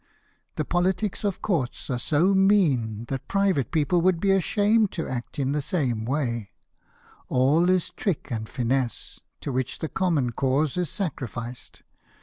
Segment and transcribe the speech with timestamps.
[0.55, 5.37] The politics of courts are so mean that private people would be ashamed to act
[5.37, 6.49] in the same way:
[7.29, 11.83] all is trick d^ndi finesse, to which the common cause is sacrificed.